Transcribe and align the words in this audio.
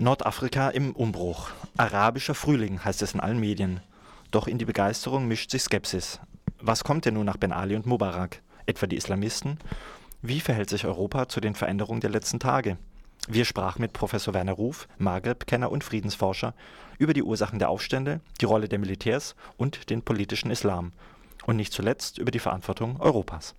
Nordafrika 0.00 0.70
im 0.70 0.92
Umbruch. 0.92 1.50
Arabischer 1.76 2.34
Frühling 2.34 2.82
heißt 2.82 3.02
es 3.02 3.12
in 3.12 3.20
allen 3.20 3.38
Medien. 3.38 3.80
Doch 4.30 4.46
in 4.46 4.56
die 4.56 4.64
Begeisterung 4.64 5.28
mischt 5.28 5.50
sich 5.50 5.60
Skepsis. 5.60 6.20
Was 6.58 6.84
kommt 6.84 7.04
denn 7.04 7.14
nun 7.14 7.26
nach 7.26 7.36
Ben 7.36 7.52
Ali 7.52 7.76
und 7.76 7.84
Mubarak? 7.84 8.40
Etwa 8.64 8.86
die 8.86 8.96
Islamisten? 8.96 9.58
Wie 10.22 10.40
verhält 10.40 10.70
sich 10.70 10.86
Europa 10.86 11.28
zu 11.28 11.42
den 11.42 11.54
Veränderungen 11.54 12.00
der 12.00 12.08
letzten 12.08 12.40
Tage? 12.40 12.78
Wir 13.28 13.44
sprachen 13.44 13.82
mit 13.82 13.92
Professor 13.92 14.32
Werner 14.32 14.52
Ruf, 14.52 14.88
Maghreb-Kenner 14.96 15.70
und 15.70 15.84
Friedensforscher, 15.84 16.54
über 16.98 17.12
die 17.12 17.22
Ursachen 17.22 17.58
der 17.58 17.68
Aufstände, 17.68 18.22
die 18.40 18.46
Rolle 18.46 18.70
der 18.70 18.78
Militärs 18.78 19.36
und 19.58 19.90
den 19.90 20.00
politischen 20.00 20.50
Islam. 20.50 20.92
Und 21.44 21.56
nicht 21.56 21.74
zuletzt 21.74 22.16
über 22.16 22.30
die 22.30 22.38
Verantwortung 22.38 22.98
Europas. 23.00 23.54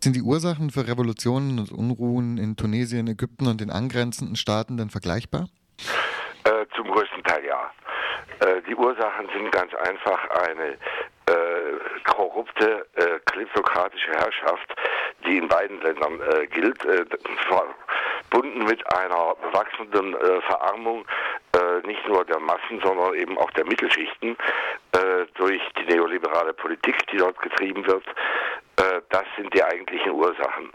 Sind 0.00 0.14
die 0.14 0.22
Ursachen 0.22 0.70
für 0.70 0.86
Revolutionen 0.86 1.58
und 1.58 1.72
Unruhen 1.72 2.38
in 2.38 2.54
Tunesien, 2.54 3.08
Ägypten 3.08 3.48
und 3.48 3.60
den 3.60 3.70
angrenzenden 3.70 4.36
Staaten 4.36 4.76
denn 4.76 4.88
vergleichbar? 4.88 5.48
Zum 6.74 6.90
größten 6.90 7.22
Teil 7.24 7.44
ja. 7.44 7.70
Äh, 8.40 8.62
die 8.62 8.74
Ursachen 8.74 9.28
sind 9.34 9.50
ganz 9.52 9.74
einfach 9.74 10.28
eine 10.30 10.76
äh, 11.26 12.02
korrupte, 12.04 12.86
äh, 12.96 13.18
kleptokratische 13.30 14.10
Herrschaft, 14.12 14.74
die 15.24 15.38
in 15.38 15.48
beiden 15.48 15.80
Ländern 15.82 16.20
äh, 16.20 16.46
gilt, 16.46 16.84
äh, 16.84 17.04
verbunden 17.46 18.64
mit 18.64 18.84
einer 18.92 19.36
wachsenden 19.52 20.14
äh, 20.14 20.40
Verarmung 20.42 21.04
nicht 21.84 22.08
nur 22.08 22.24
der 22.24 22.38
Massen, 22.38 22.80
sondern 22.82 23.12
eben 23.14 23.36
auch 23.36 23.50
der 23.50 23.66
Mittelschichten 23.66 24.38
durch 25.34 25.60
die 25.78 25.84
neoliberale 25.84 26.54
Politik, 26.54 27.06
die 27.08 27.18
dort 27.18 27.38
getrieben 27.42 27.86
wird. 27.86 28.04
das 29.10 29.24
sind 29.36 29.52
die 29.52 29.62
eigentlichen 29.62 30.12
Ursachen 30.12 30.72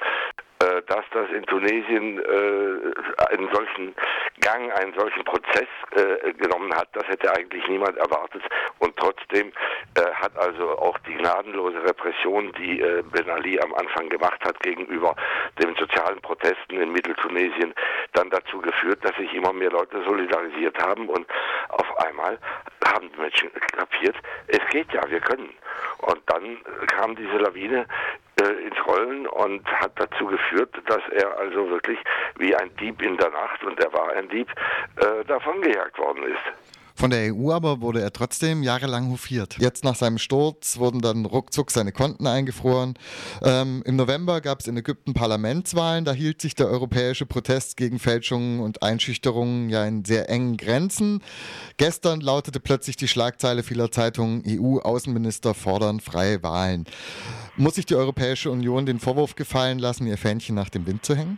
dass 0.59 1.05
das 1.11 1.29
in 1.31 1.45
Tunesien 1.45 2.19
äh, 2.19 3.25
einen 3.29 3.49
solchen 3.53 3.95
Gang, 4.39 4.71
einen 4.73 4.93
solchen 4.93 5.23
Prozess 5.23 5.67
äh, 5.91 6.33
genommen 6.33 6.73
hat, 6.73 6.89
das 6.93 7.07
hätte 7.07 7.33
eigentlich 7.33 7.67
niemand 7.67 7.97
erwartet. 7.97 8.41
Und 8.79 8.95
trotzdem 8.97 9.51
äh, 9.95 10.01
hat 10.13 10.35
also 10.37 10.77
auch 10.79 10.97
die 10.99 11.13
gnadenlose 11.15 11.83
Repression, 11.83 12.51
die 12.57 12.81
äh, 12.81 13.03
Ben 13.11 13.29
Ali 13.29 13.59
am 13.59 13.73
Anfang 13.75 14.09
gemacht 14.09 14.43
hat 14.43 14.59
gegenüber 14.61 15.15
den 15.61 15.75
sozialen 15.75 16.21
Protesten 16.21 16.79
in 16.79 16.91
Mitteltunesien, 16.91 17.73
dann 18.13 18.29
dazu 18.29 18.59
geführt, 18.59 19.03
dass 19.03 19.15
sich 19.17 19.33
immer 19.33 19.53
mehr 19.53 19.71
Leute 19.71 20.03
solidarisiert 20.03 20.77
haben 20.79 21.09
und 21.09 21.27
auf 21.69 21.97
einmal 22.05 22.37
haben 22.85 23.11
die 23.11 23.19
Menschen 23.19 23.51
kapiert, 23.73 24.15
es 24.47 24.61
geht 24.71 24.91
ja, 24.93 25.01
wir 25.09 25.19
können. 25.19 25.53
Und 25.99 26.21
dann 26.27 26.57
kam 26.87 27.15
diese 27.15 27.37
Lawine 27.37 27.81
äh, 27.81 28.26
ins 28.41 28.85
Rollen 28.85 29.27
und 29.27 29.65
hat 29.71 29.91
dazu 29.95 30.25
geführt, 30.25 30.73
dass 30.85 31.01
er 31.11 31.37
also 31.39 31.69
wirklich 31.69 31.99
wie 32.37 32.55
ein 32.55 32.75
Dieb 32.77 33.01
in 33.01 33.17
der 33.17 33.29
Nacht, 33.29 33.63
und 33.63 33.79
er 33.79 33.91
war 33.93 34.11
ein 34.13 34.29
Dieb, 34.29 34.47
äh, 34.97 35.25
davongejagt 35.25 35.97
worden 35.97 36.23
ist. 36.23 36.76
Von 36.97 37.11
der 37.11 37.31
EU 37.31 37.51
aber 37.51 37.79
wurde 37.79 38.01
er 38.01 38.11
trotzdem 38.11 38.63
jahrelang 38.63 39.11
hofiert. 39.11 39.57
Jetzt 39.59 39.83
nach 39.83 39.93
seinem 39.93 40.17
Sturz 40.17 40.79
wurden 40.79 40.99
dann 40.99 41.25
ruckzuck 41.25 41.69
seine 41.69 41.91
Konten 41.91 42.25
eingefroren. 42.25 42.95
Ähm, 43.43 43.83
Im 43.85 43.97
November 43.97 44.41
gab 44.41 44.61
es 44.61 44.67
in 44.67 44.75
Ägypten 44.75 45.13
Parlamentswahlen. 45.13 46.05
Da 46.05 46.11
hielt 46.11 46.41
sich 46.41 46.55
der 46.55 46.65
europäische 46.69 47.27
Protest 47.27 47.77
gegen 47.77 47.99
Fälschungen 47.99 48.61
und 48.61 48.81
Einschüchterungen 48.81 49.69
ja 49.69 49.85
in 49.85 50.05
sehr 50.05 50.27
engen 50.27 50.57
Grenzen. 50.57 51.21
Gestern 51.77 52.19
lautete 52.19 52.59
plötzlich 52.59 52.95
die 52.95 53.07
Schlagzeile 53.07 53.61
vieler 53.61 53.91
Zeitungen, 53.91 54.41
EU-Außenminister 54.47 55.53
fordern 55.53 55.99
freie 55.99 56.41
Wahlen. 56.41 56.85
Muss 57.57 57.75
sich 57.75 57.85
die 57.85 57.95
Europäische 57.95 58.49
Union 58.49 58.87
den 58.87 58.99
Vorwurf 58.99 59.35
gefallen 59.35 59.77
lassen, 59.77 60.07
ihr 60.07 60.17
Fähnchen 60.17 60.55
nach 60.55 60.69
dem 60.69 60.87
Wind 60.87 61.05
zu 61.05 61.15
hängen? 61.15 61.37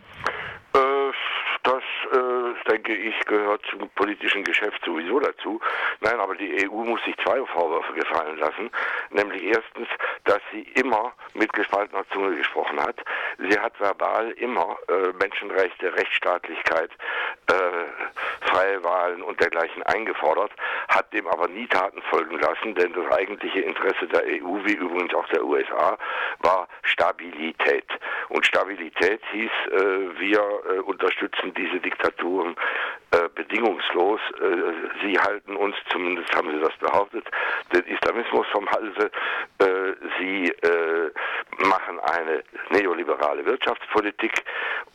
Denke 2.90 3.08
ich, 3.08 3.24
gehört 3.26 3.62
zum 3.70 3.88
politischen 3.90 4.42
Geschäft 4.44 4.84
sowieso 4.84 5.20
dazu. 5.20 5.60
Nein, 6.00 6.18
aber 6.18 6.34
die 6.34 6.68
EU 6.68 6.84
muss 6.84 7.02
sich 7.04 7.16
zwei 7.18 7.44
Vorwürfe 7.46 7.92
gefallen 7.92 8.36
lassen. 8.38 8.70
Nämlich 9.10 9.44
erstens, 9.44 9.88
dass 10.24 10.40
sie 10.52 10.62
immer 10.74 11.12
mit 11.34 11.52
gespaltener 11.52 12.04
Zunge 12.12 12.36
gesprochen 12.36 12.80
hat. 12.80 12.96
Sie 13.38 13.58
hat 13.58 13.78
verbal 13.78 14.30
immer 14.32 14.76
äh, 14.88 15.12
Menschenrechte, 15.20 15.94
Rechtsstaatlichkeit, 15.94 16.90
äh, 17.46 18.44
freie 18.46 18.82
Wahlen 18.82 19.22
und 19.22 19.40
dergleichen 19.40 19.82
eingefordert, 19.84 20.50
hat 20.88 21.12
dem 21.12 21.26
aber 21.28 21.48
nie 21.48 21.66
Taten 21.68 22.02
folgen 22.10 22.38
lassen, 22.40 22.74
denn 22.74 22.92
das 22.92 23.10
eigentliche 23.12 23.60
Interesse 23.60 24.06
der 24.08 24.24
EU, 24.24 24.64
wie 24.64 24.74
übrigens 24.74 25.14
auch 25.14 25.28
der 25.28 25.44
USA, 25.44 25.96
war 26.40 26.66
Stabilität. 26.82 27.86
Und 28.30 28.46
Stabilität 28.46 29.20
hieß, 29.32 29.50
äh, 29.72 30.20
wir 30.20 30.38
äh, 30.38 30.78
unterstützen 30.80 31.52
diese 31.54 31.80
Diktaturen 31.80 32.54
äh, 33.10 33.28
bedingungslos. 33.34 34.20
Sie 35.02 35.18
halten 35.18 35.56
uns, 35.56 35.74
zumindest 35.90 36.32
haben 36.34 36.50
sie 36.52 36.60
das 36.60 36.76
behauptet, 36.78 37.26
den 37.74 37.84
Islamismus 37.86 38.46
vom 38.52 38.68
Halse. 38.70 39.10
Sie 40.18 40.52
machen 41.58 41.98
eine 42.00 42.44
neoliberale 42.70 43.44
Wirtschaftspolitik. 43.44 44.32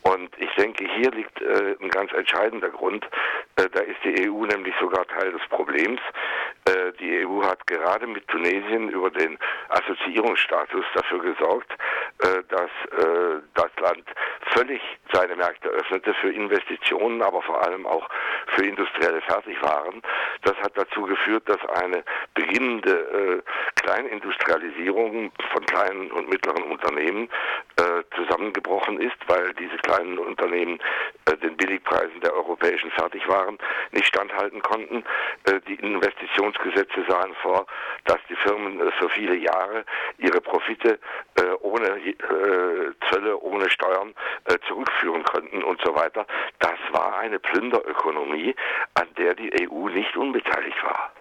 Und 0.02 0.30
ich 0.38 0.50
denke, 0.54 0.86
hier 0.96 1.10
liegt 1.10 1.42
ein 1.42 1.90
ganz 1.90 2.12
entscheidender 2.12 2.70
Grund. 2.70 3.06
Da 3.56 3.80
ist 3.80 4.04
die 4.04 4.28
EU 4.28 4.44
nämlich 4.44 4.74
sogar 4.80 5.06
Teil 5.06 5.32
des 5.32 5.40
Problems. 5.48 6.00
die 7.00 7.26
EU 7.26 7.42
hat 7.42 7.66
gerade 7.66 8.06
mit 8.06 8.26
Tunesien 8.28 8.90
über 8.90 9.10
den 9.10 9.38
Assoziierungsstatus 9.68 10.84
dafür 10.94 11.20
gesorgt, 11.20 11.72
dass 12.48 12.70
das 13.54 13.70
Land 13.80 14.04
völlig 14.54 14.80
seine 15.12 15.36
Märkte 15.36 15.68
öffnete 15.68 16.14
für 16.14 16.30
Investitionen, 16.30 17.22
aber 17.22 17.42
vor 17.42 17.62
allem 17.66 17.86
auch 17.86 18.08
für 18.54 18.64
industrielle 18.64 19.20
Fertigwaren. 19.22 20.02
Das 20.42 20.56
hat 20.58 20.72
dazu 20.76 21.02
geführt, 21.02 21.48
dass 21.48 21.64
eine 21.80 22.04
beginnende 22.34 22.90
äh, 22.90 23.42
Kleinindustrialisierung 23.80 25.32
von 25.52 25.66
kleinen 25.66 26.10
und 26.10 26.28
mittleren 26.28 26.64
Unternehmen 26.64 27.28
äh, 27.76 28.02
zusammengebrochen 28.16 29.00
ist, 29.00 29.16
weil 29.26 29.52
diese 29.54 29.76
kleinen 29.78 30.18
Unternehmen 30.18 30.78
äh, 31.26 31.36
den 31.36 31.56
Billigpreisen 31.56 32.20
der 32.20 32.34
europäischen 32.34 32.90
Fertigwaren 32.92 33.58
nicht 33.92 34.06
standhalten 34.06 34.62
konnten. 34.62 35.04
Äh, 35.44 35.60
die 35.68 35.74
Investitionsgesetze 35.74 37.04
sahen 37.08 37.34
vor, 37.42 37.66
dass 38.04 38.18
die 38.28 38.36
Firmen 38.36 38.80
äh, 38.80 38.90
für 38.92 39.08
viele 39.10 39.36
Jahre 39.36 39.84
ihre 40.18 40.40
Profite 40.40 40.98
äh, 41.36 41.42
ohne 41.60 41.86
Zölle, 43.10 43.38
ohne 43.40 43.68
Steuern 43.70 44.14
zurückführen 44.68 45.05
konnten 45.24 45.62
und 45.62 45.80
so 45.84 45.94
weiter. 45.94 46.26
Das 46.58 46.78
war 46.92 47.18
eine 47.18 47.38
Plünderökonomie, 47.38 48.54
an 48.94 49.08
der 49.18 49.34
die 49.34 49.68
EU 49.68 49.88
nicht 49.88 50.16
unbeteiligt 50.16 50.82
war. 50.82 51.12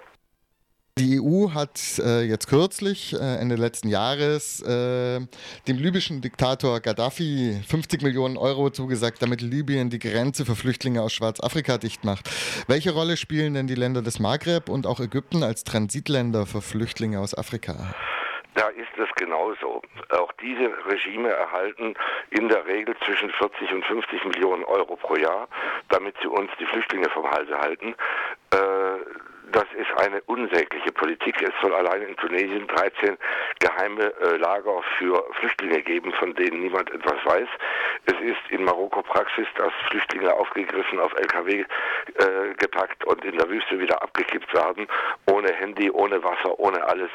Die 0.97 1.19
EU 1.19 1.53
hat 1.53 1.99
äh, 1.99 2.21
jetzt 2.21 2.47
kürzlich, 2.47 3.13
äh, 3.13 3.17
Ende 3.17 3.55
letzten 3.55 3.89
Jahres, 3.89 4.61
äh, 4.61 5.19
dem 5.67 5.77
libyschen 5.77 6.21
Diktator 6.21 6.79
Gaddafi 6.79 7.61
50 7.67 8.01
Millionen 8.01 8.37
Euro 8.37 8.69
zugesagt, 8.69 9.21
damit 9.21 9.41
Libyen 9.41 9.89
die 9.89 9.99
Grenze 9.99 10.45
für 10.45 10.55
Flüchtlinge 10.55 11.01
aus 11.01 11.11
Schwarzafrika 11.11 11.77
dicht 11.79 12.05
macht. 12.05 12.29
Welche 12.69 12.93
Rolle 12.93 13.17
spielen 13.17 13.55
denn 13.55 13.67
die 13.67 13.75
Länder 13.75 14.01
des 14.03 14.19
Maghreb 14.19 14.69
und 14.69 14.87
auch 14.87 15.01
Ägypten 15.01 15.43
als 15.43 15.65
Transitländer 15.65 16.45
für 16.45 16.61
Flüchtlinge 16.61 17.19
aus 17.19 17.37
Afrika? 17.37 17.93
Da 18.55 18.69
ist 18.69 18.97
es 18.97 19.09
genauso. 19.15 19.81
Auch 20.09 20.31
diese 20.41 20.71
Regime 20.87 21.29
erhalten 21.29 21.93
in 22.29 22.47
der 22.47 22.65
Regel 22.65 22.95
zwischen 23.05 23.29
40 23.29 23.71
und 23.73 23.85
50 23.85 24.25
Millionen 24.25 24.63
Euro 24.63 24.95
pro 24.95 25.15
Jahr, 25.15 25.47
damit 25.89 26.15
sie 26.21 26.27
uns 26.27 26.49
die 26.57 26.65
Flüchtlinge 26.65 27.09
vom 27.09 27.29
Halse 27.29 27.57
halten. 27.59 27.95
Äh, 28.51 28.57
das 29.51 29.65
ist 29.77 29.91
eine 29.99 30.21
unsägliche 30.23 30.91
Politik. 30.91 31.41
Es 31.41 31.53
soll 31.61 31.73
allein 31.73 32.01
in 32.01 32.15
Tunesien 32.15 32.65
13 32.67 33.17
geheime 33.59 34.13
äh, 34.21 34.37
Lager 34.37 34.81
für 34.97 35.23
Flüchtlinge 35.39 35.81
geben, 35.81 36.13
von 36.13 36.33
denen 36.33 36.61
niemand 36.61 36.91
etwas 36.91 37.23
weiß. 37.25 37.47
Es 38.05 38.13
ist 38.21 38.51
in 38.51 38.63
Marokko 38.63 39.01
Praxis, 39.01 39.47
dass 39.55 39.73
Flüchtlinge 39.89 40.33
aufgegriffen 40.33 40.99
auf 40.99 41.13
LKW 41.13 41.61
äh, 41.61 42.53
gepackt 42.57 43.03
und 43.05 43.23
in 43.25 43.37
der 43.37 43.49
Wüste 43.49 43.79
wieder 43.79 44.01
abgekippt 44.01 44.53
werden, 44.53 44.87
ohne 45.25 45.51
Handy, 45.53 45.89
ohne 45.89 46.23
Wasser, 46.23 46.59
ohne 46.59 46.83
alles. 46.83 47.09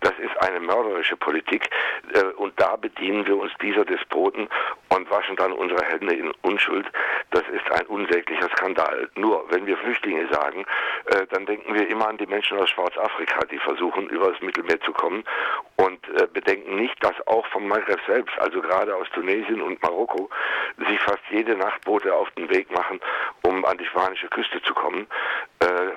Das 0.00 0.12
ist 0.18 0.36
eine 0.42 0.60
mörderische 0.60 1.16
Politik 1.16 1.70
äh, 2.12 2.24
und 2.36 2.52
da 2.60 2.76
bedienen 2.76 3.26
wir 3.26 3.38
uns 3.38 3.52
dieser 3.62 3.84
Despoten 3.84 4.48
und 4.90 5.10
waschen 5.10 5.36
dann 5.36 5.52
unsere 5.52 5.84
Hände 5.86 6.14
in 6.14 6.30
Unschuld. 6.42 6.86
Das 7.30 7.42
ist 7.48 7.70
ein 7.72 7.86
unsäglicher 7.86 8.48
Skandal. 8.50 9.08
Nur, 9.14 9.44
wenn 9.50 9.66
wir 9.66 9.76
Flüchtlinge 9.78 10.28
sagen, 10.30 10.64
äh, 11.06 11.26
dann 11.30 11.46
denken 11.46 11.74
wir 11.74 11.88
immer 11.88 12.08
an 12.08 12.18
die 12.18 12.26
Menschen 12.26 12.58
aus 12.58 12.68
Schwarzafrika, 12.70 13.46
die 13.46 13.58
versuchen, 13.58 14.08
über 14.08 14.30
das 14.30 14.40
Mittelmeer 14.42 14.80
zu 14.82 14.92
kommen 14.92 15.24
und 15.76 16.06
äh, 16.10 16.26
bedenken 16.26 16.76
nicht, 16.76 17.02
dass 17.02 17.14
auch 17.26 17.46
vom 17.46 17.66
Maghreb 17.66 18.00
selbst, 18.06 18.38
also 18.38 18.60
gerade 18.60 18.94
aus 18.94 19.08
Tunesien 19.14 19.62
und 19.62 19.82
Marokko, 19.82 20.28
sich 20.88 21.00
fast 21.00 21.22
jede 21.30 21.56
Nacht 21.56 21.84
Boote 21.84 22.14
auf 22.14 22.30
den 22.32 22.48
Weg 22.50 22.70
machen, 22.70 23.00
um 23.42 23.64
an 23.64 23.78
die 23.78 23.86
spanische 23.86 24.28
Küste 24.28 24.60
zu 24.62 24.74
kommen. 24.74 25.06
Äh, 25.60 25.92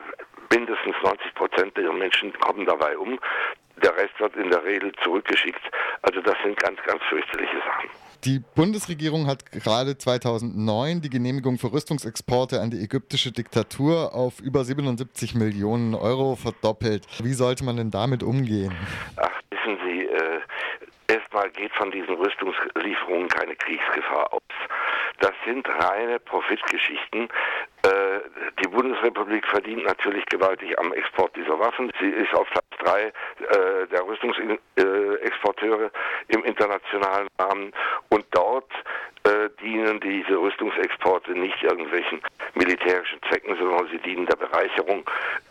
mindestens 0.53 0.95
90 1.03 1.35
Prozent 1.35 1.77
der 1.77 1.91
Menschen 1.93 2.33
kommen 2.39 2.65
dabei 2.65 2.97
um. 2.97 3.19
Der 3.83 3.95
Rest 3.95 4.19
wird 4.19 4.35
in 4.35 4.49
der 4.49 4.63
Regel 4.63 4.91
zurückgeschickt. 5.03 5.61
Also 6.01 6.21
das 6.21 6.35
sind 6.43 6.57
ganz, 6.57 6.79
ganz 6.85 7.01
fürchterliche 7.09 7.57
Sachen. 7.57 7.89
Die 8.23 8.39
Bundesregierung 8.55 9.27
hat 9.27 9.51
gerade 9.51 9.97
2009 9.97 11.01
die 11.01 11.09
Genehmigung 11.09 11.59
für 11.59 11.71
Rüstungsexporte 11.71 12.59
an 12.59 12.71
die 12.71 12.79
ägyptische 12.81 13.31
Diktatur 13.31 14.15
auf 14.15 14.39
über 14.39 14.65
77 14.65 15.35
Millionen 15.35 15.93
Euro 15.93 16.35
verdoppelt. 16.35 17.05
Wie 17.19 17.33
sollte 17.33 17.63
man 17.63 17.77
denn 17.77 17.91
damit 17.91 18.23
umgehen? 18.23 18.75
Ach, 19.17 19.36
wissen 19.67 19.79
Sie, 19.85 20.05
äh, 20.05 20.39
erstmal 21.07 21.49
geht 21.51 21.73
von 21.73 21.91
diesen 21.91 22.15
Rüstungslieferungen 22.15 23.27
keine 23.27 23.55
Kriegsgefahr 23.55 24.33
aus. 24.33 24.41
Das 25.19 25.33
sind 25.45 25.67
reine 25.67 26.19
Profitgeschichten. 26.19 27.23
Äh, 27.83 28.19
die 28.63 28.67
Bundesrepublik 28.67 29.45
verdient 29.47 29.83
natürlich 29.85 30.25
gewaltig 30.27 30.77
am 30.79 30.93
Export 30.93 31.35
dieser 31.35 31.59
Waffen. 31.59 31.91
Sie 31.99 32.09
ist 32.09 32.33
auf 32.33 32.47
Platz 32.49 32.65
drei 32.79 33.07
äh, 33.07 33.87
der 33.91 34.05
Rüstungsexporteure 34.05 35.91
im 36.29 36.43
internationalen 36.45 37.27
Rahmen 37.39 37.73
und 38.09 38.25
dort 38.31 38.71
äh, 39.23 39.49
dienen 39.61 39.99
diese 39.99 40.37
Rüstungsexporte 40.37 41.31
nicht 41.31 41.61
irgendwelchen 41.63 42.21
militärischen 42.53 43.19
Zwecken, 43.27 43.57
sondern 43.57 43.87
sie 43.89 43.97
dienen 43.99 44.25
der 44.25 44.37
Bereicherung 44.37 45.03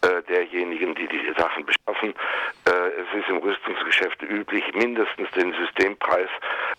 äh, 0.02 0.22
derjenigen, 0.22 0.94
die 0.94 1.06
die 1.08 1.32
Sachen 1.36 1.66
beschaffen. 1.66 2.14
Äh, 3.26 3.30
es 3.30 3.30
im 3.30 3.38
Rüstungsgeschäft 3.38 4.22
üblich, 4.22 4.64
mindestens 4.74 5.30
den 5.32 5.52
Systempreis 5.52 6.28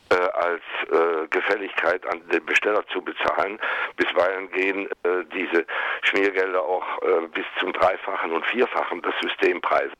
äh, 0.09 0.15
als 0.15 0.61
äh, 0.91 1.27
Gefälligkeit 1.29 2.05
an 2.07 2.21
den 2.31 2.45
Besteller 2.45 2.83
zu 2.93 3.01
bezahlen. 3.01 3.59
Bisweilen 3.95 4.51
gehen 4.51 4.87
äh, 5.03 5.23
diese 5.33 5.65
Schmiergelder 6.03 6.63
auch 6.63 6.85
bis 7.33 7.45
zum 7.59 7.73
Dreifachen 7.73 8.31
und 8.31 8.45
Vierfachen 8.45 9.01
des 9.01 9.13
Systempreises. 9.21 9.93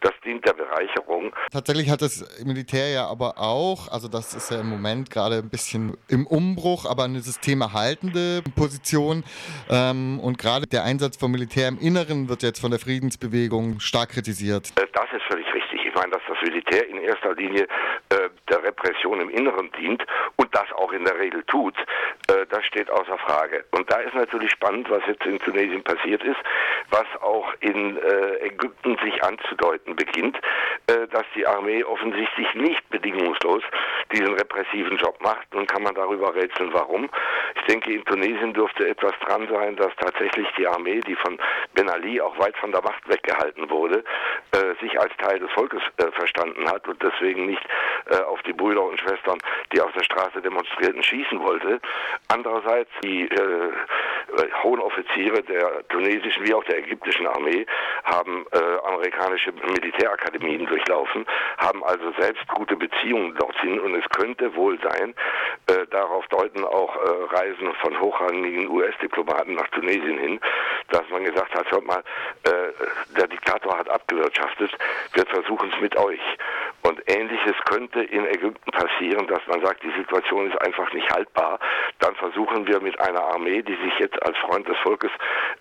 Das 0.00 0.12
dient 0.24 0.46
der 0.46 0.54
Bereicherung. 0.54 1.32
Tatsächlich 1.50 1.90
hat 1.90 2.02
das 2.02 2.42
Militär 2.44 2.90
ja 2.90 3.06
aber 3.06 3.38
auch, 3.38 3.88
also 3.90 4.08
das 4.08 4.34
ist 4.34 4.50
ja 4.50 4.60
im 4.60 4.68
Moment 4.68 5.10
gerade 5.10 5.36
ein 5.36 5.50
bisschen 5.50 5.96
im 6.08 6.26
Umbruch, 6.26 6.86
aber 6.86 7.04
eine 7.04 7.20
systemerhaltende 7.20 8.42
Position. 8.56 9.24
Ähm, 9.70 10.20
und 10.20 10.38
gerade 10.38 10.66
der 10.66 10.84
Einsatz 10.84 11.16
von 11.16 11.30
Militär 11.30 11.68
im 11.68 11.78
Inneren 11.78 12.28
wird 12.28 12.42
jetzt 12.42 12.60
von 12.60 12.70
der 12.70 12.80
Friedensbewegung 12.80 13.80
stark 13.80 14.10
kritisiert. 14.10 14.70
Äh, 14.76 14.86
das 14.92 15.06
ist 15.12 15.22
völlig 15.28 15.46
richtig. 15.54 15.81
Ich 15.92 15.98
meine, 15.98 16.12
dass 16.12 16.22
das 16.26 16.40
Militär 16.40 16.88
in 16.88 17.02
erster 17.02 17.34
Linie 17.34 17.64
äh, 18.08 18.30
der 18.48 18.62
Repression 18.64 19.20
im 19.20 19.28
Inneren 19.28 19.70
dient 19.72 20.02
und 20.36 20.48
das 20.54 20.72
auch 20.72 20.90
in 20.92 21.04
der 21.04 21.18
Regel 21.18 21.44
tut, 21.44 21.76
äh, 22.28 22.46
das 22.48 22.64
steht 22.64 22.90
außer 22.90 23.18
Frage. 23.18 23.66
Und 23.72 23.92
da 23.92 23.98
ist 23.98 24.14
natürlich 24.14 24.50
spannend, 24.52 24.88
was 24.88 25.02
jetzt 25.06 25.22
in 25.26 25.38
Tunesien 25.40 25.84
passiert 25.84 26.24
ist, 26.24 26.38
was 26.88 27.04
auch 27.20 27.52
in 27.60 27.98
äh, 27.98 28.46
Ägypten 28.46 28.96
sich 29.04 29.22
anzudeuten 29.22 29.94
beginnt, 29.94 30.38
äh, 30.86 31.06
dass 31.08 31.24
die 31.34 31.46
Armee 31.46 31.84
offensichtlich 31.84 32.54
nicht 32.54 32.88
bedingungslos 32.88 33.62
diesen 34.12 34.32
repressiven 34.32 34.96
Job 34.96 35.20
macht. 35.20 35.52
Nun 35.52 35.66
kann 35.66 35.82
man 35.82 35.94
darüber 35.94 36.34
rätseln, 36.34 36.72
warum. 36.72 37.10
Ich 37.62 37.68
denke, 37.68 37.92
in 37.92 38.04
Tunesien 38.06 38.52
dürfte 38.52 38.88
etwas 38.88 39.12
dran 39.24 39.46
sein, 39.48 39.76
dass 39.76 39.94
tatsächlich 39.94 40.48
die 40.58 40.66
Armee, 40.66 41.00
die 41.00 41.14
von 41.14 41.38
Ben 41.74 41.88
Ali 41.88 42.20
auch 42.20 42.36
weit 42.36 42.56
von 42.56 42.72
der 42.72 42.82
Macht 42.82 43.08
weggehalten 43.08 43.70
wurde, 43.70 44.02
äh, 44.50 44.74
sich 44.80 44.98
als 44.98 45.16
Teil 45.18 45.38
des 45.38 45.50
Volkes 45.52 45.80
äh, 45.98 46.10
verstanden 46.10 46.68
hat 46.68 46.88
und 46.88 47.00
deswegen 47.00 47.46
nicht 47.46 47.62
äh, 48.10 48.16
auf 48.16 48.42
die 48.42 48.52
Brüder 48.52 48.82
und 48.82 48.98
Schwestern, 48.98 49.38
die 49.72 49.80
auf 49.80 49.92
der 49.92 50.02
Straße 50.02 50.42
demonstrierten, 50.42 51.04
schießen 51.04 51.38
wollte. 51.40 51.80
Andererseits 52.26 52.90
die 53.04 53.28
äh, 53.28 53.72
hohen 54.62 54.80
Offiziere 54.80 55.42
der 55.42 55.86
tunesischen 55.88 56.44
wie 56.44 56.54
auch 56.54 56.64
der 56.64 56.78
ägyptischen 56.78 57.26
Armee 57.26 57.66
haben 58.04 58.46
äh, 58.52 58.58
amerikanische 58.86 59.52
Militärakademien 59.52 60.66
durchlaufen, 60.66 61.26
haben 61.58 61.84
also 61.84 62.12
selbst 62.18 62.46
gute 62.48 62.76
Beziehungen 62.76 63.34
dorthin 63.36 63.80
und 63.80 63.94
es 63.94 64.08
könnte 64.10 64.54
wohl 64.54 64.78
sein, 64.82 65.14
äh, 65.66 65.86
darauf 65.90 66.26
deuten 66.28 66.64
auch 66.64 66.96
äh, 66.96 67.34
Reisen 67.34 67.72
von 67.80 68.00
hochrangigen 68.00 68.68
US-Diplomaten 68.68 69.54
nach 69.54 69.68
Tunesien 69.68 70.18
hin, 70.18 70.40
dass 70.88 71.08
man 71.10 71.24
gesagt 71.24 71.54
hat, 71.54 71.70
hört 71.70 71.84
mal, 71.84 72.02
äh, 72.44 73.16
der 73.16 73.26
Diktator 73.28 73.78
hat 73.78 73.88
abgewirtschaftet, 73.88 74.70
wir 75.14 75.26
versuchen 75.26 75.72
es 75.74 75.80
mit 75.80 75.96
euch. 75.96 76.20
Und 76.82 77.00
ähnliches 77.06 77.54
könnte 77.64 78.02
in 78.02 78.26
Ägypten 78.26 78.70
passieren, 78.72 79.26
dass 79.28 79.40
man 79.46 79.64
sagt, 79.64 79.82
die 79.84 79.92
Situation 79.96 80.50
ist 80.50 80.60
einfach 80.62 80.92
nicht 80.92 81.08
haltbar. 81.12 81.60
Dann 82.00 82.14
versuchen 82.16 82.66
wir 82.66 82.80
mit 82.80 83.00
einer 83.00 83.22
Armee, 83.22 83.62
die 83.62 83.76
sich 83.76 83.98
jetzt 84.00 84.20
als 84.22 84.36
Freund 84.38 84.66
des 84.68 84.76
Volkes 84.78 85.10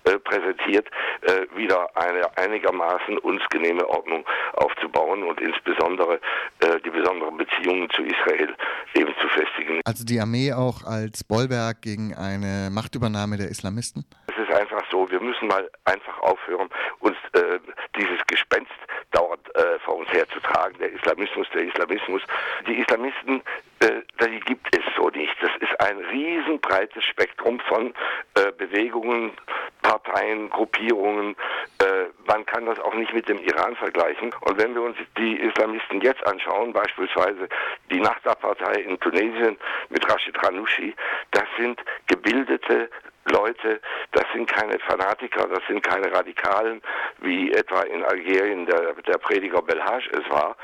äh, 0.06 0.18
präsentiert, 0.18 0.88
äh, 1.22 1.46
wieder 1.56 1.90
eine 1.96 2.26
einigermaßen 2.38 3.20
uns 3.20 3.42
genehme 3.50 3.88
Ordnung 3.88 4.26
aufzubauen 4.54 5.24
und 5.24 5.40
insbesondere 5.40 6.20
äh, 6.60 6.80
die 6.84 6.90
besonderen 6.90 7.38
Beziehungen 7.38 7.90
zu 7.92 8.02
Israel 8.02 8.56
eben 8.96 9.14
zu 9.22 9.28
festigen. 9.30 9.82
Also 9.86 10.04
die 10.04 10.20
Armee 10.20 10.54
auch 10.54 10.84
als 10.84 11.24
Bollwerk 11.24 11.82
gegen 11.84 12.16
eine 12.16 12.70
Machtübernahme 12.72 13.38
der 13.38 13.50
Islamisten? 13.50 14.06
Es 14.28 14.38
ist 14.38 14.52
einfach 14.52 14.84
so, 14.90 15.10
wir 15.12 15.20
müssen 15.20 15.48
mal 15.48 15.70
einfach 15.86 16.18
aufhören, 16.20 16.70
uns 17.00 17.18
äh, 17.34 17.60
dieses 17.96 18.20
Gespenst 18.28 18.72
dauernd 19.12 19.56
äh, 19.56 19.80
vor 19.80 19.98
uns 19.98 20.10
herzutragen, 20.10 20.78
der 20.80 20.92
Islamismus, 20.92 21.48
der 21.54 21.64
Islamismus. 21.64 22.22
Die 22.68 22.80
Islamisten, 22.80 23.42
äh, 23.80 24.02
die 24.24 24.40
gibt 24.42 24.76
es 24.76 24.84
so 24.96 25.10
nicht. 25.10 25.36
Das 25.42 25.52
ist 25.60 25.80
ein 25.82 25.98
riesenbreites 25.98 27.04
Spektrum 27.04 27.60
von 27.62 27.94
äh, 28.36 28.52
Bewegungen, 28.58 29.32
Parteien, 29.82 30.50
Gruppierungen. 30.50 31.36
Äh, 31.80 32.06
man 32.26 32.46
kann 32.46 32.66
das 32.66 32.80
auch 32.80 32.94
nicht 32.94 33.14
mit 33.14 33.28
dem 33.28 33.40
Iran 33.40 33.76
vergleichen. 33.76 34.34
Und 34.42 34.58
wenn 34.58 34.74
wir 34.76 34.82
uns 34.82 34.98
die 35.18 35.36
Islamisten 35.36 36.02
jetzt 36.02 36.26
anschauen, 36.26 36.74
beispielsweise 36.74 37.50
die 37.90 38.00
Nachbarpartei 38.00 38.82
in 38.82 39.00
Tunesien 39.00 39.58
mit 39.90 40.10
Rashid 40.10 40.42
Ranouchi, 40.44 40.96
das 41.32 41.46
sind 41.58 41.82
gebildete 42.08 42.90
Leute, 43.26 43.80
das 44.12 44.26
sind 44.34 44.50
keine 44.50 44.80
Fanatiker, 44.80 45.48
das 45.48 45.62
sind 45.68 45.84
keine 45.84 46.12
Radikalen, 46.12 46.82
wie 47.22 47.52
etwa 47.52 47.82
in 47.82 48.04
Algerien 48.04 48.66
der, 48.66 48.94
der 49.08 49.18
Prediger 49.18 49.62
Belhaj 49.62 50.04
es 50.12 50.30
war. 50.32 50.56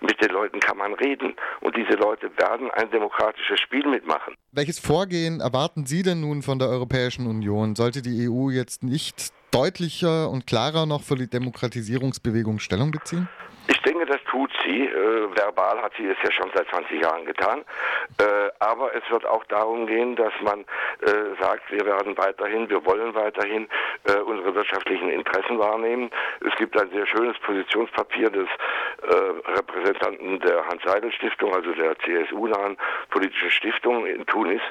Mit 0.00 0.22
den 0.22 0.30
Leuten 0.30 0.60
kann 0.60 0.78
man 0.78 0.94
reden 0.94 1.34
und 1.60 1.76
diese 1.76 1.96
Leute 1.96 2.30
werden 2.38 2.70
ein 2.70 2.90
demokratisches 2.90 3.60
Spiel 3.60 3.86
mitmachen. 3.86 4.34
Welches 4.52 4.78
Vorgehen 4.78 5.40
erwarten 5.40 5.86
Sie 5.86 6.02
denn 6.02 6.20
nun 6.20 6.42
von 6.42 6.58
der 6.58 6.68
Europäischen 6.68 7.26
Union? 7.26 7.76
Sollte 7.76 8.02
die 8.02 8.28
EU 8.28 8.50
jetzt 8.50 8.82
nicht 8.82 9.32
deutlicher 9.56 10.28
und 10.28 10.46
klarer 10.46 10.84
noch 10.84 11.02
für 11.02 11.16
die 11.16 11.30
Demokratisierungsbewegung 11.30 12.58
Stellung 12.58 12.90
beziehen? 12.90 13.26
Ich 13.68 13.80
denke, 13.82 14.06
das 14.06 14.20
tut 14.30 14.50
sie. 14.64 14.84
Äh, 14.84 15.34
verbal 15.34 15.82
hat 15.82 15.92
sie 15.96 16.06
es 16.06 16.16
ja 16.22 16.30
schon 16.30 16.50
seit 16.54 16.68
20 16.68 17.02
Jahren 17.02 17.24
getan. 17.24 17.64
Äh, 18.18 18.50
aber 18.60 18.94
es 18.94 19.02
wird 19.10 19.24
auch 19.26 19.44
darum 19.46 19.86
gehen, 19.86 20.14
dass 20.14 20.32
man 20.42 20.60
äh, 20.60 21.40
sagt, 21.40 21.70
wir 21.70 21.84
werden 21.84 22.16
weiterhin, 22.16 22.68
wir 22.68 22.84
wollen 22.84 23.14
weiterhin 23.14 23.66
unsere 24.46 24.54
wirtschaftlichen 24.54 25.10
Interessen 25.10 25.58
wahrnehmen. 25.58 26.10
Es 26.40 26.54
gibt 26.56 26.80
ein 26.80 26.88
sehr 26.90 27.06
schönes 27.06 27.36
Positionspapier 27.40 28.30
des 28.30 28.48
äh, 29.02 29.50
Repräsentanten 29.52 30.40
der 30.40 30.64
Hans-Seidel-Stiftung, 30.66 31.54
also 31.54 31.72
der 31.72 31.96
CSU-nahen 31.98 32.76
politischen 33.10 33.50
Stiftung 33.50 34.06
in 34.06 34.24
Tunis, 34.26 34.62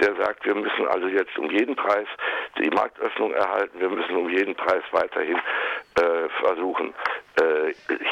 der 0.00 0.14
sagt, 0.16 0.44
wir 0.46 0.54
müssen 0.54 0.86
also 0.88 1.08
jetzt 1.08 1.36
um 1.38 1.50
jeden 1.50 1.76
Preis 1.76 2.06
die 2.58 2.70
Marktöffnung 2.70 3.32
erhalten, 3.32 3.80
wir 3.80 3.90
müssen 3.90 4.16
um 4.16 4.28
jeden 4.30 4.54
Preis 4.54 4.82
weiterhin 4.92 5.36
äh, 5.36 6.28
versuchen, 6.40 6.94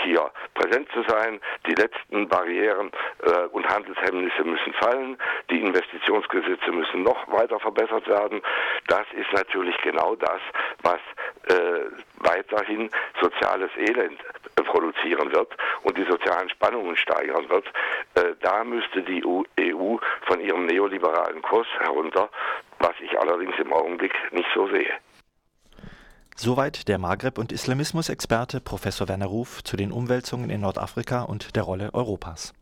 hier 0.04 0.30
präsent 0.54 0.88
zu 0.92 1.02
sein. 1.08 1.40
Die 1.66 1.74
letzten 1.74 2.28
Barrieren 2.28 2.90
äh, 3.22 3.46
und 3.52 3.68
Handelshemmnisse 3.68 4.44
müssen 4.44 4.72
fallen. 4.74 5.18
Die 5.50 5.60
Investitionsgesetze 5.60 6.70
müssen 6.72 7.02
noch 7.02 7.30
weiter 7.32 7.58
verbessert 7.60 8.06
werden. 8.08 8.40
Das 8.88 9.06
ist 9.12 9.32
natürlich 9.32 9.76
genau 9.78 10.14
das, 10.16 10.40
was 10.82 11.00
äh, 11.48 11.86
weiterhin 12.18 12.90
soziales 13.20 13.70
Elend 13.76 14.20
produzieren 14.64 15.32
wird 15.32 15.54
und 15.82 15.96
die 15.96 16.04
sozialen 16.04 16.48
Spannungen 16.50 16.96
steigern 16.96 17.48
wird. 17.48 17.66
Äh, 18.14 18.34
da 18.40 18.64
müsste 18.64 19.02
die 19.02 19.24
EU 19.24 19.42
e 19.56 19.72
von 20.26 20.40
ihrem 20.40 20.66
neoliberalen 20.66 21.42
Kurs 21.42 21.66
herunter, 21.78 22.28
was 22.78 22.94
ich 23.00 23.18
allerdings 23.18 23.58
im 23.58 23.72
Augenblick 23.72 24.14
nicht 24.32 24.48
so 24.54 24.66
sehe. 24.68 24.92
Soweit 26.38 26.86
der 26.88 26.98
Maghreb- 26.98 27.38
und 27.38 27.50
Islamismus-Experte 27.50 28.60
Professor 28.60 29.08
Werner 29.08 29.24
Ruf 29.24 29.64
zu 29.64 29.74
den 29.74 29.90
Umwälzungen 29.90 30.50
in 30.50 30.60
Nordafrika 30.60 31.22
und 31.22 31.56
der 31.56 31.62
Rolle 31.62 31.94
Europas. 31.94 32.52